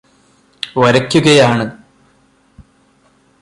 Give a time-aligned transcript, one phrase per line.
[0.77, 1.65] വരയ്ക്കുകയാണ്